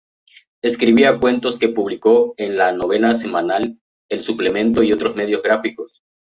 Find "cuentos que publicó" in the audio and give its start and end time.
1.19-2.33